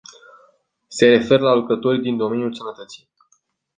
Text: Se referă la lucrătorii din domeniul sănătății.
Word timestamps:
Se 0.87 1.05
referă 1.05 1.41
la 1.43 1.53
lucrătorii 1.53 2.01
din 2.01 2.17
domeniul 2.17 2.53
sănătății. 2.53 3.09